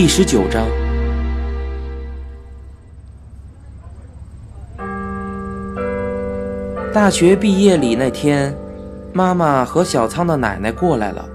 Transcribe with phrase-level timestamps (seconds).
[0.00, 0.66] 第十九章。
[6.90, 8.56] 大学毕业礼那天，
[9.12, 11.28] 妈妈和小仓的奶奶过来了。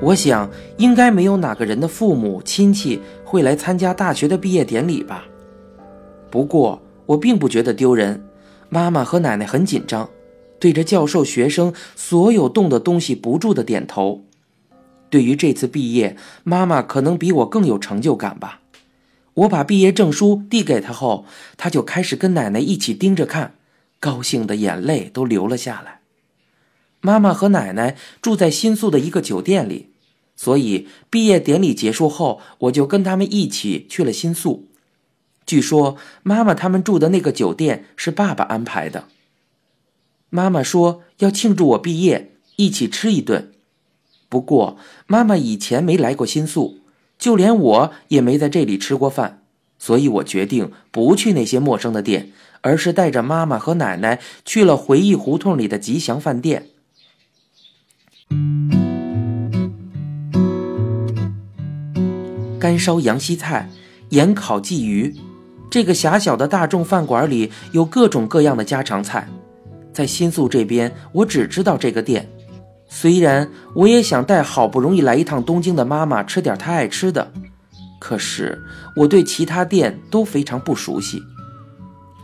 [0.00, 5.24] 我想，应该没有哪个人的父母亲戚会来参加大学的毕业典礼吧。
[6.28, 8.20] 不过，我并不觉得丢人。
[8.68, 10.10] 妈妈和奶奶很紧张，
[10.58, 14.24] 对着教授、学生所有动的东西不住的点头。
[15.12, 18.62] 对于这次毕业，妈妈可能比我更有成就感吧。
[19.34, 21.26] 我把毕业证书递给她后，
[21.58, 23.56] 她就开始跟奶奶一起盯着看，
[24.00, 26.00] 高兴的眼泪都流了下来。
[27.02, 29.90] 妈妈和奶奶住在新宿的一个酒店里，
[30.34, 34.70] 所以毕业典礼结束后，我就跟他们一起去了新宿。
[35.44, 39.08] 据说妈妈他们住的那个酒店是爸爸安排的。
[40.30, 43.51] 妈妈说要庆祝我毕业，一起吃一顿。
[44.32, 46.78] 不过，妈妈以前没来过新宿，
[47.18, 49.42] 就连我也没在这里吃过饭，
[49.78, 56.68] 所以我决定不去那些陌生的店，而是带着妈妈和奶奶去了回忆胡同里的吉祥饭店。
[62.58, 63.68] 干烧羊西菜，
[64.08, 65.14] 盐烤鲫鱼，
[65.70, 69.28] 这个狭小的大众饭馆里有各种各样的家常菜。
[69.92, 72.26] 在新宿这边，我只知道这个店。
[72.94, 77.32] 虽然我也想带好不容易来一趟东京的妈妈吃点她爱吃的，
[77.98, 78.62] 可是
[78.96, 81.22] 我对其他店都非常不熟悉。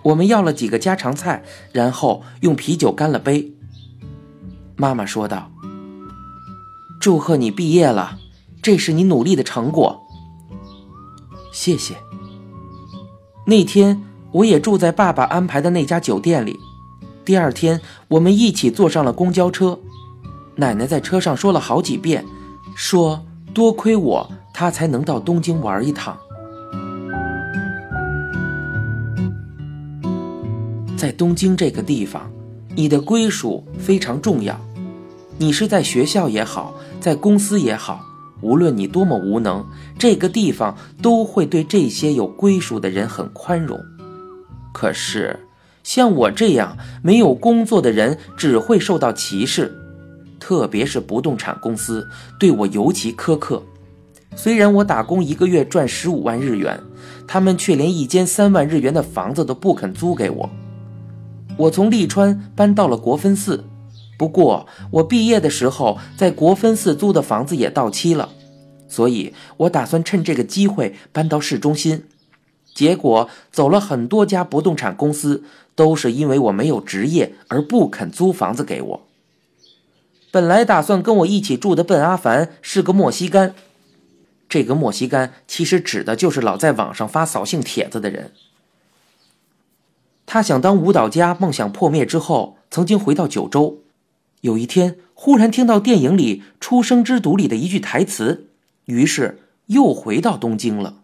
[0.02, 3.55] 我们要了几个家常菜，然后用啤酒干了杯。
[4.77, 5.50] 妈妈说道
[7.00, 8.19] ：“祝贺你毕业了，
[8.61, 10.06] 这是你努力的成果。”
[11.50, 11.96] 谢谢。
[13.46, 14.02] 那天
[14.33, 16.61] 我也住在爸爸安排的那家酒店里。
[17.24, 19.80] 第二天，我们一起坐上了公交车。
[20.61, 22.24] 奶奶在车上说了好几遍，
[22.74, 23.24] 说
[23.55, 26.19] 多亏我，她才能到东京玩一趟。
[30.97, 32.29] 在东京这个地方，
[32.74, 34.61] 你的归属非常重要。
[35.36, 38.01] 你是在学校也好，在公司也好，
[38.41, 39.64] 无论你多么无能，
[39.97, 43.79] 这个地方都会对这些有归属的人很宽容。
[44.74, 45.39] 可是，
[45.85, 49.73] 像我这样没有工作的人，只会受到歧视。
[50.48, 52.09] 特别是不动产公司
[52.41, 53.63] 对我尤其苛刻。
[54.35, 56.81] 虽然我打工一个月赚十五万日元，
[57.27, 60.48] 他们却连一间三万日元的房子都不肯租给我。
[61.59, 63.63] 我从利川搬到了国分寺，
[64.17, 68.30] 不过我毕业的时候在国分寺租的房子也到期了，
[68.89, 72.05] 所以我打算趁这个机会搬到市中心。
[72.75, 75.45] 结果走了很多家不动产公司，
[75.75, 79.08] 都是因为我没有职业而不肯租房子给我。
[80.30, 83.55] 本来打算跟我一起住的笨阿凡是个莫西干，
[84.48, 88.33] 这个莫西干其实指的就是老在网上发扫兴帖子的人。
[90.27, 93.78] 他想当舞蹈家，梦想破灭之后，曾经回到九州。
[94.42, 98.48] 有一天，忽然听到电影里《出生之毒》里的一句台词，
[98.84, 101.02] 于是又回到东京了。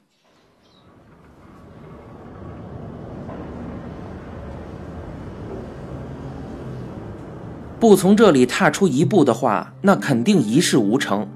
[7.85, 11.29] 不从这里踏出一步的话，那肯定一事无成。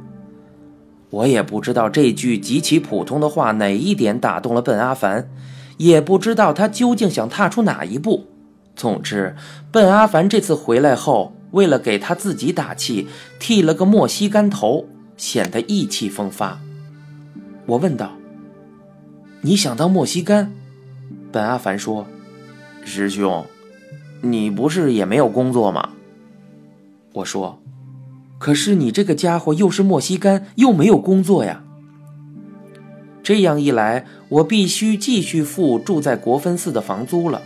[1.10, 5.28] 我也不知道这句极其普通的话哪一点打动了笨阿凡，
[5.76, 8.28] 也不知道他究竟想踏出哪一步。
[8.74, 9.36] 总之，
[9.70, 14.86] 笨阿凡这次回来后，为了给他自己打气，剃了个莫西干头，
[15.18, 16.58] 显得意气风发。
[17.66, 18.12] 我问道
[19.42, 20.50] ：“你想当莫西干？”
[21.30, 22.06] 笨阿凡说
[22.86, 23.44] ：“师兄，
[24.22, 25.90] 你不是也没有工作吗？”
[27.18, 27.62] 我说
[28.38, 31.64] ：“可是你这个家伙又是莫西干，又没有工作呀。
[33.22, 37.42] 这样一来，我必须继续付住在国分寺的房租了。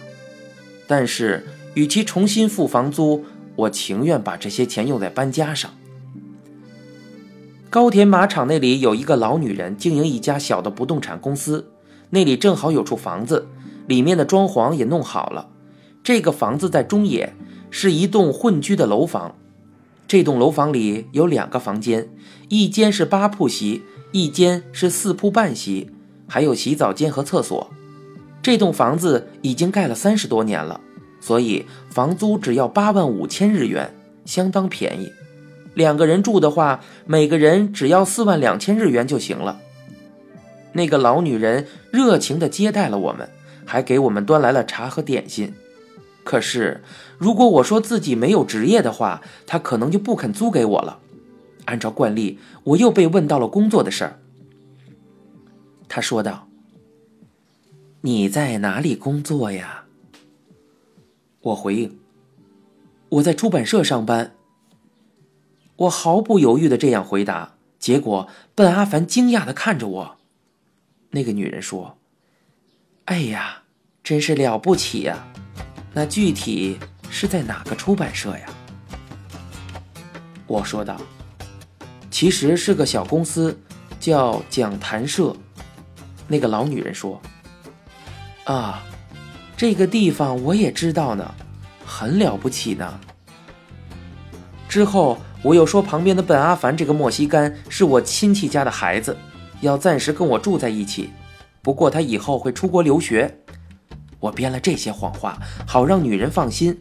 [0.87, 3.25] 但是，与其重新付房租，
[3.57, 5.71] 我情愿把这些钱用在搬家上。
[7.71, 11.73] 高田马场那里有一个老女人经营一家小的不动产公司，
[12.11, 13.49] 那里正好有处房子，
[13.87, 15.49] 里面的装潢也弄好了。
[16.05, 17.35] 这个房子在中野，
[17.71, 19.35] 是一栋混居的楼房。”
[20.13, 22.07] 这栋楼房里有两个房间，
[22.51, 25.91] 一间是八铺席，一间是四铺半席，
[26.29, 27.73] 还有洗澡间和厕所。
[28.43, 30.79] 这栋房子已经盖了三十多年了，
[31.19, 33.95] 所以房租只要八万五千日元，
[34.27, 35.11] 相当便宜。
[35.73, 39.61] 两个人住的话，每个人只要四万两千日元就行了。
[40.75, 43.31] 那个老女人热情地接待了我们，
[43.65, 45.55] 还给我们端来了茶和点心。
[46.25, 46.83] 可是，
[47.19, 51.01] 如果我说自己没有职业的话，他可能就不肯租给我了。
[51.65, 54.19] 按照惯例，我又被问到了工作的事儿。
[55.89, 56.49] 他说道
[58.03, 59.85] ：“你在哪里工作呀？”
[61.43, 61.99] 我回应
[63.11, 64.35] ：“我在出版社上班。”
[65.77, 70.19] 我毫不犹豫的这样回答，结果笨阿凡惊讶的看着我。
[71.11, 71.99] 那个女人说
[73.07, 73.65] ：“哎呀，
[74.05, 75.33] 真是了不起呀！
[75.93, 76.79] 那具体
[77.11, 78.47] 是在哪个出版社呀？”
[80.47, 81.01] 我说道
[82.11, 83.59] ：“其实是个小公司，
[83.99, 85.35] 叫讲谈社。”
[86.29, 87.21] 那个老女人说
[88.45, 88.83] ：“啊，
[89.57, 91.35] 这个地方我也知道呢，
[91.85, 92.99] 很了不起呢。”
[94.69, 99.17] 之后我又说旁边的笨阿凡这个莫西干是我亲戚家的孩子。
[99.61, 101.11] 要暂时跟我住在一起，
[101.63, 103.42] 不过他以后会出国留学。
[104.23, 105.37] 我编了这些谎话，
[105.67, 106.79] 好让女人放心。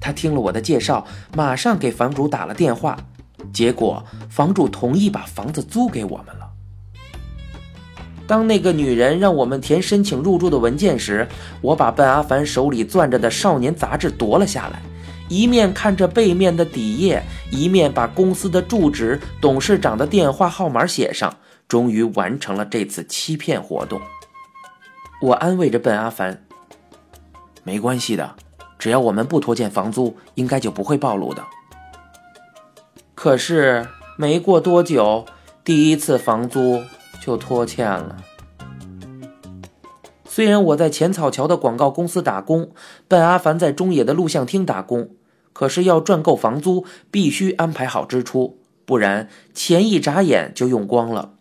[0.00, 1.04] 他听了我的介绍，
[1.36, 2.96] 马上给房主打了电话，
[3.52, 6.48] 结果房主同意把房子租给我们了。
[8.28, 11.26] 当那个女人让我们填申请入住的文件时，
[11.60, 14.80] 我把笨阿凡手里攥着的少年杂志夺了下来，
[15.28, 21.34] 一面看着背面的底页，一面把公司的住址、董事长的电话号码写上。
[21.68, 23.98] 终于完成了这次欺骗活动。
[25.22, 26.44] 我安慰着笨阿凡
[27.64, 28.34] ：“没关系的，
[28.78, 31.44] 只要我们不拖欠房租，应该就不会暴露的。”
[33.14, 33.86] 可是
[34.16, 35.26] 没过多久，
[35.64, 36.82] 第一次房租
[37.20, 38.16] 就拖欠了。
[40.24, 42.72] 虽然我在浅草桥的广告公司打工，
[43.06, 45.10] 笨阿凡在中野的录像厅打工，
[45.52, 51.34] 可是要赚够房租，必须安排好支出，不然钱一眨眼就用光了。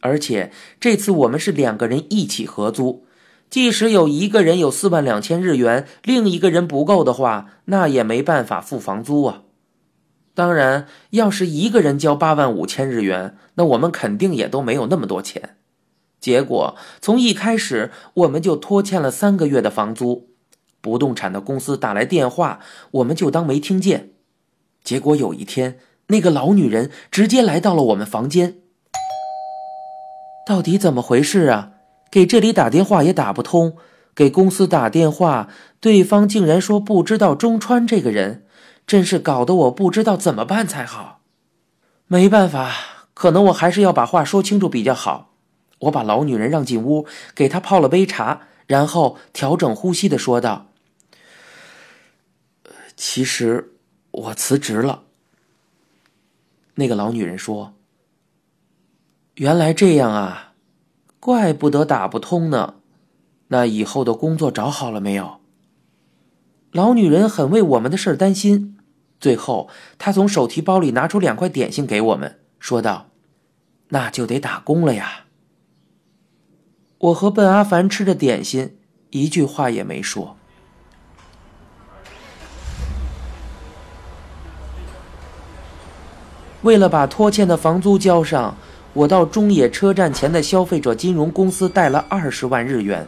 [0.00, 0.50] 而且
[0.80, 3.04] 这次我们是两个人一起合租，
[3.52, 9.42] 即使有一个人有四万两千日元，另一个人不够的话，那也没办法付房租啊。
[10.32, 15.56] 当然，要是一个人交八万五千日元，那我们肯定也都没有那么多钱。
[16.18, 20.30] 结果从一开始我们就拖欠了三个月的房租，
[20.80, 22.60] 不动产的公司打来电话，
[22.92, 24.12] 我们就当没听见。
[24.82, 28.54] 结果有一天，那个老女人直接来到了我们房间。
[30.46, 31.71] 到底怎么回事啊？
[32.12, 33.78] 给这里打电话也打不通，
[34.14, 35.48] 给公司打电话，
[35.80, 38.44] 对方竟然说不知道中川这个人，
[38.86, 41.22] 真是搞得我不知道怎么办才好。
[42.06, 42.70] 没办法，
[43.14, 45.32] 可能我还是要把话说清楚比较好。
[45.78, 50.66] 我把老女人让进屋，给她泡了杯茶，然后调整呼吸的说道
[52.94, 53.72] ：“其实
[54.10, 55.04] 我辞职了。”
[56.76, 57.72] 那个老女人说。
[59.36, 60.51] 原来这样啊，
[61.24, 62.74] 怪不得打不通呢。
[63.46, 65.38] 那以后的工作找好了没有？
[66.72, 68.76] 老女人很为我们的事儿担心。
[69.20, 73.10] 最后，她从手提包里拿出两块点心给我们，说道
[73.90, 75.26] ：“那就得打工了呀。”
[76.98, 78.78] 我和笨阿凡吃着点心，
[79.10, 80.36] 一句话也没说。
[86.62, 88.56] 为了把拖欠的房租交上。
[88.94, 93.06] 我到中野车站前的消费者金融公司贷了二十万日元，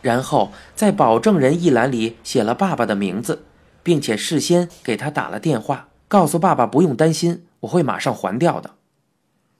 [0.00, 3.42] 然后在保证人一栏里写了爸爸的名字，
[3.82, 8.70] 并且事先给他打了电话，告诉爸爸不用担心，我会马上还掉的。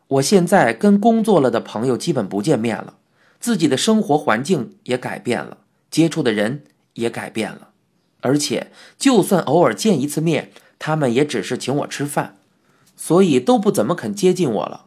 [0.06, 2.94] 我现在跟工作了的朋友基本不见面了，
[3.38, 5.58] 自己的生活环境也改变了，
[5.90, 6.64] 接触的人
[6.94, 7.68] 也改变了，
[8.22, 12.36] 而且就算偶尔见一次面，他们也只是请我吃饭，
[12.96, 14.86] 所以都不怎么肯接近我了。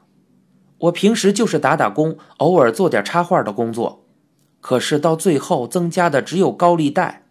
[0.81, 4.03] 我平时就是打打工，偶尔做点插画的工作，
[4.61, 7.21] 可是到最后增加的只有高利贷。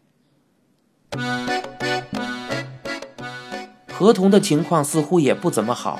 [3.90, 5.98] 合同的情况似乎也不怎么好，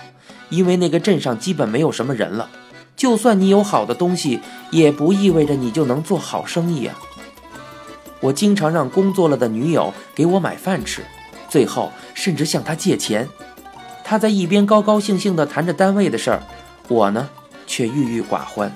[0.48, 2.48] 因为那个镇上基本没有什么人了。
[2.94, 4.40] 就算你有好的东西，
[4.70, 6.96] 也不意味着你就能做好生意啊。
[8.20, 11.02] 我经常让工作了的女友给我买饭吃，
[11.48, 13.28] 最后甚至向她借钱。
[14.04, 16.42] 她在一边高高兴兴地谈着单位的事儿，
[16.86, 17.28] 我呢？
[17.70, 18.68] 却郁郁寡欢，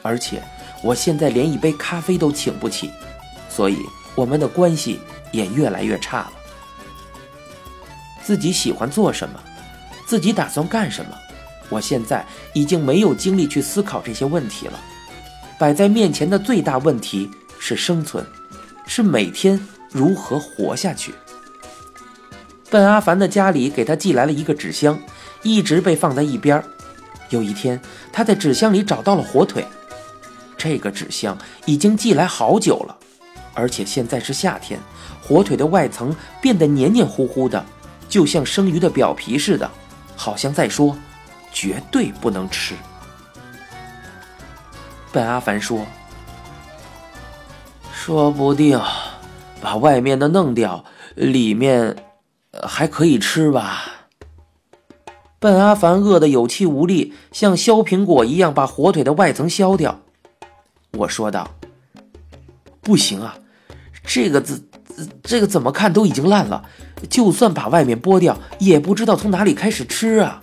[0.00, 0.42] 而且
[0.82, 2.90] 我现在连一杯咖啡都请不起，
[3.50, 3.76] 所以
[4.14, 4.98] 我们的关系
[5.30, 6.32] 也越来越差了。
[8.24, 9.38] 自己喜欢做什么，
[10.06, 11.10] 自己打算干什么，
[11.68, 14.80] 我现在已经没有精力去思考这些问题了。
[15.58, 18.24] 摆在面前的最大问题是生存，
[18.86, 19.60] 是每天
[19.92, 21.14] 如何活下去。
[22.70, 24.98] 笨阿凡的家里给他寄来了一个纸箱，
[25.42, 26.64] 一直被放在一边儿。
[27.30, 27.80] 有一天，
[28.12, 29.66] 他在纸箱里找到了火腿。
[30.58, 32.96] 这个纸箱已经寄来好久了，
[33.54, 34.78] 而且现在是夏天，
[35.22, 37.64] 火腿的外层变得黏黏糊糊的，
[38.08, 39.70] 就像生鱼的表皮似的，
[40.16, 40.94] 好像在说
[41.50, 42.74] ：“绝对不能吃。”
[45.10, 45.86] 本阿凡说
[47.94, 48.78] ：“说不定
[49.60, 50.84] 把外面的弄掉，
[51.14, 51.96] 里面
[52.66, 53.84] 还可以吃吧。”
[55.40, 60.02] 笨阿凡饿得有气无力，像削苹果一样把火腿的外层削掉。
[60.98, 61.50] 我说道
[62.82, 63.38] ：“不行啊，
[64.04, 64.68] 这个怎
[65.22, 66.64] 这个怎么看都已经烂了，
[67.08, 70.42] 就算把外面剥掉，也不知道从哪里开始吃啊。”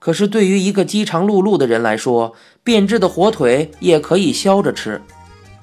[0.00, 5.02] 可是对于一个饥肠辘辘的人来说，变质的火腿也可以削着吃。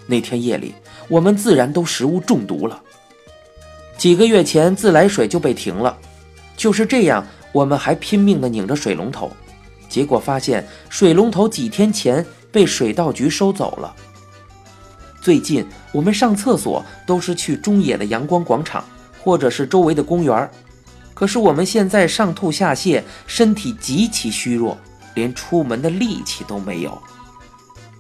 [0.06, 0.76] 那天夜里，
[1.08, 2.84] 我们自然都食物中毒了。
[3.98, 5.98] 几个月前，自来水就被停了，
[6.56, 7.26] 就是这样。
[7.54, 9.32] 我们还拼命地拧着水龙头，
[9.88, 13.96] 结果发现水龙头几天前被水稻局收走了。
[15.22, 18.84] 最近我们上厕所都是去中野的阳光广场，
[19.24, 20.50] 或者是周围的公园
[21.14, 24.76] 可是我们现在上吐下泻，身体极其虚弱，
[25.14, 27.02] 连出门的力气都没有。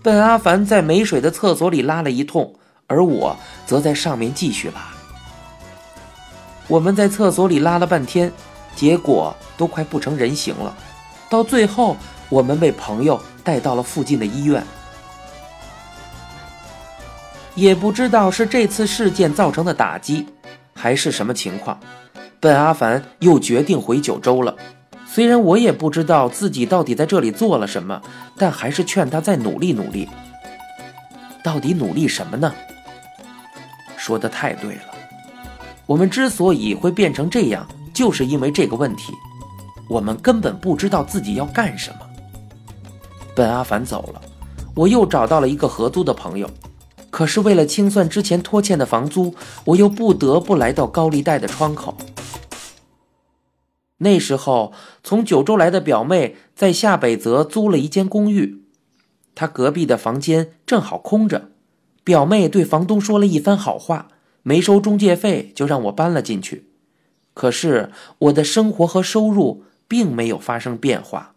[0.01, 2.53] 本阿凡在没水的厕所里拉了一通，
[2.87, 4.81] 而我则在上面继续拉。
[6.67, 8.33] 我们在厕所里拉了半天。
[8.75, 10.75] 结果都快不成人形了，
[11.29, 11.95] 到最后
[12.29, 14.63] 我们被朋友带到了附近的医院。
[17.55, 20.25] 也不知道是这次事件造成的打击，
[20.73, 21.79] 还是什么情况，
[22.39, 24.55] 本阿凡又决定回九州了。
[25.05, 28.01] 虽然我也不知道自己到底在这里做了什么，
[28.35, 30.09] 但还是劝他再努力努力。
[31.43, 32.51] 到底努力什么呢？
[33.95, 34.81] 说的太对了，
[35.85, 37.67] 我们之所以会变成这样。
[37.93, 39.13] 就是因为这个问题，
[39.87, 41.97] 我们根本不知道自己要干什么。
[43.35, 44.21] 本阿凡走了，
[44.75, 46.49] 我又找到了一个合租的朋友，
[47.09, 49.35] 可是为了清算之前拖欠的房租，
[49.65, 51.95] 我又不得不来到高利贷的窗口。
[53.97, 54.73] 那时候，
[55.03, 58.63] 从九州来的表妹在下北泽租了一间公寓，
[59.33, 61.51] 她隔壁的房间正好空着，
[62.03, 64.09] 表妹对房东说了一番好话，
[64.41, 66.72] 没收中介费，就让我搬了进去。
[67.33, 71.35] 可是我的生活和收入并没有发生变化，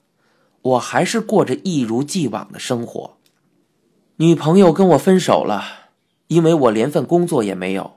[0.63, 3.17] 我还是过着一如既往的生活。
[4.17, 5.91] 女朋友跟我分手了，
[6.29, 7.97] 因为我连份工作也没有。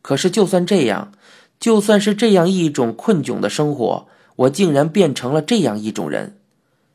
[0.00, 1.12] 可是就算这样，
[1.60, 6.40] 就算是这样一种困窘的生活，我竟然变成了这样一种人：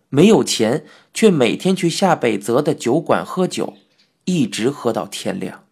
[0.09, 3.75] 没有钱，却每天去下北泽的酒馆喝酒，
[4.25, 5.63] 一直喝到天亮。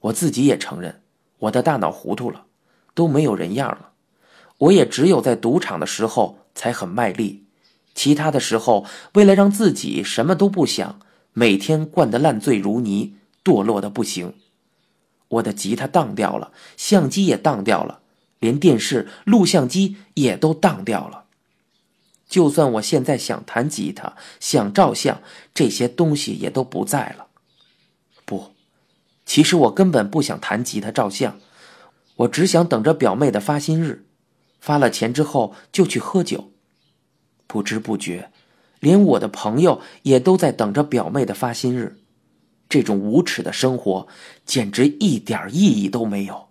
[0.00, 1.02] 我自己也承认，
[1.38, 2.46] 我的大脑糊涂了。
[2.94, 3.90] 都没有人样了，
[4.58, 7.44] 我也只有在赌场的时候才很卖力，
[7.94, 11.00] 其他的时候为了让自己什么都不想，
[11.32, 14.34] 每天灌得烂醉如泥，堕落的不行。
[15.28, 18.00] 我的吉他当掉了，相机也当掉了，
[18.38, 21.24] 连电视、录像机也都当掉了。
[22.28, 25.22] 就算我现在想弹吉他、想照相，
[25.54, 27.26] 这些东西也都不在了。
[28.24, 28.52] 不，
[29.24, 31.38] 其实我根本不想弹吉他、照相。
[32.22, 34.04] 我只想等着表妹的发薪日，
[34.60, 36.50] 发了钱之后就去喝酒。
[37.46, 38.30] 不知不觉，
[38.80, 41.98] 连我的朋友也都在等着表妹的发薪日。
[42.68, 44.06] 这种无耻的生活
[44.46, 46.48] 简直一点意义都没有。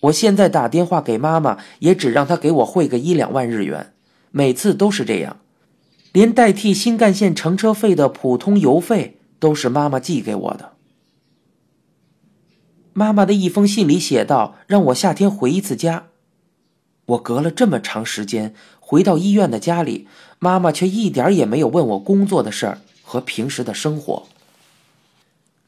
[0.00, 3.94] 我现在打电话给妈妈，也只让她给我汇个一两万日元，
[4.30, 5.40] 每次都是这样，
[6.12, 10.75] 连代替新干线乘车费的普通邮费都是妈妈寄给我的。
[12.98, 16.06] 妈妈的一封信里写道：“让我夏天回一次家。”
[17.04, 24.22] 我隔了这么长时间回到医院的家里，妈妈却一点也没有问我工作的事儿和平时的生活。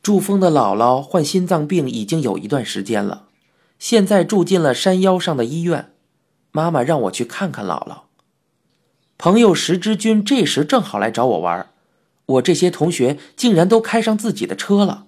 [0.02, 3.24] 祝峰的姥姥患心脏病已经有一段时间了，
[3.78, 5.90] 现在住进了山腰上的医院。
[6.50, 7.98] 妈妈让我去看看姥姥。
[9.18, 11.68] 朋友石之君这时正好来找我玩，
[12.24, 15.07] 我这些同学竟然都开上自己的车了。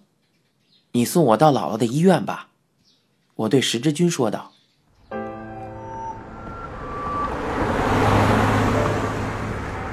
[0.93, 2.49] 你送我到姥姥的医院吧，
[3.37, 4.51] 我对石之君说道。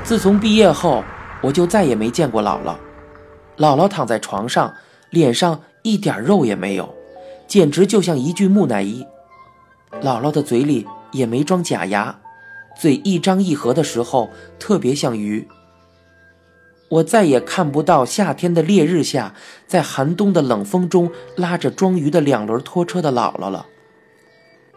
[0.03, 1.03] 自从毕业后，
[1.41, 2.75] 我就再也没见过姥姥。
[3.57, 4.73] 姥姥躺在床上，
[5.11, 6.95] 脸上一点肉也没有，
[7.47, 9.05] 简直就像一具木乃伊。
[10.01, 12.19] 姥姥的嘴里也没装假牙，
[12.75, 15.47] 嘴一张一合的时候，特别像鱼。
[16.89, 19.35] 我再也看不到夏天的烈日下，
[19.67, 23.65] 在寒冬的冷风中拉着装鱼的两轮拖车的姥姥了。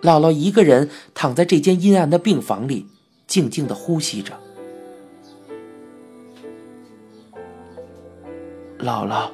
[0.02, 2.86] 姥姥一个人躺在这间阴暗的病房里，
[3.26, 4.32] 静静的呼吸着。
[8.80, 9.28] 姥姥，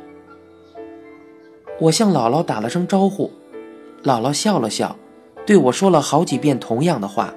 [1.80, 3.30] 我向姥姥打了声招呼，
[4.02, 4.96] 姥姥笑了笑，
[5.46, 7.32] 对我说了好几遍同样的话。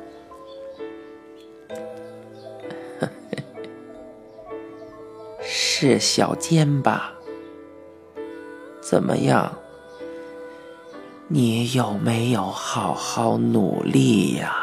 [5.81, 7.13] 是小坚吧？
[8.81, 9.49] 怎么样？
[11.29, 14.57] 你有没有好好努力呀？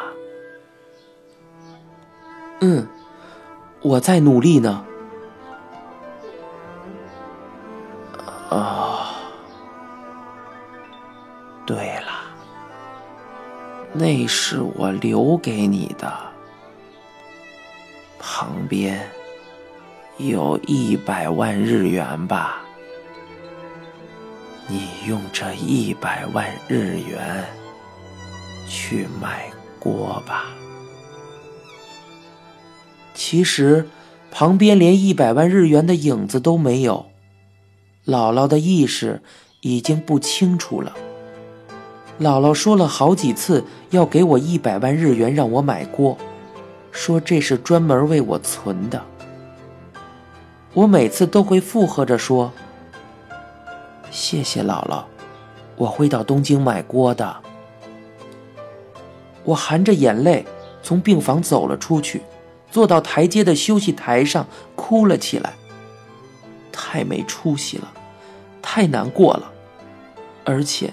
[2.60, 2.86] 嗯，
[3.80, 4.84] 我在努力呢。
[8.50, 9.06] 哦，
[11.64, 12.12] 对了，
[13.94, 16.12] 那是我留给你的，
[18.18, 19.00] 旁边
[20.18, 22.62] 有一百万日元吧。
[24.66, 27.44] 你用这一百万日元
[28.66, 30.46] 去买锅吧。
[33.14, 33.88] 其实
[34.30, 37.06] 旁边连一百万日元的影子都没有，
[38.06, 39.22] 姥姥的意识
[39.60, 40.94] 已经不清楚了。
[42.18, 46.16] 姥姥说了好几次要给我一百万日元让我买锅，
[46.90, 49.04] 说这是专门为我存的。
[50.76, 52.52] 我每次都会附和着说。
[54.10, 55.04] 谢谢姥姥，
[55.74, 57.34] 我会到东京买锅的。
[59.42, 60.44] 我含着眼泪
[60.82, 62.20] 从病房走了出去，
[62.70, 65.54] 坐到台阶的休息台上哭了起来。
[66.70, 67.90] 太没出息了，
[68.60, 69.50] 太难过了，
[70.44, 70.92] 而且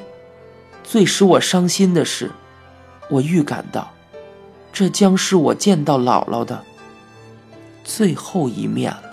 [0.82, 2.32] 最使我伤心的是，
[3.10, 3.92] 我预感到
[4.72, 6.64] 这将是我见到姥姥的
[7.84, 9.13] 最后一面了。